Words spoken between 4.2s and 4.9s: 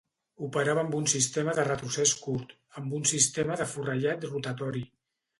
rotatori.